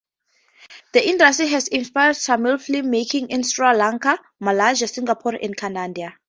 The 0.93 1.07
industry 1.09 1.49
has 1.49 1.67
inspired 1.67 2.15
Tamil 2.15 2.57
film-making 2.57 3.29
in 3.29 3.43
Sri 3.43 3.71
Lanka, 3.77 4.17
Malaysia, 4.39 4.87
Singapore 4.87 5.35
and 5.39 5.55
Canada. 5.55 6.15